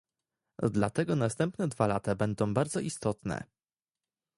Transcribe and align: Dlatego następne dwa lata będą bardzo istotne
Dlatego 0.69 1.15
następne 1.15 1.67
dwa 1.67 1.87
lata 1.87 2.15
będą 2.15 2.53
bardzo 2.53 2.79
istotne 2.79 3.43